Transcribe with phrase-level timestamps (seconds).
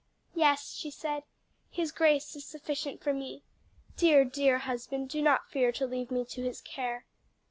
[0.33, 1.25] "Yes," she said,
[1.69, 3.43] "His grace is sufficient for me.
[3.97, 7.05] Dear, dear husband, do not fear to leave me to his care."